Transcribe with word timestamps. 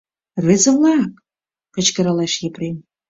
—Рвезе-влак!— 0.41 1.11
кычкыралеш 1.73 2.33
Епрем. 2.47 2.75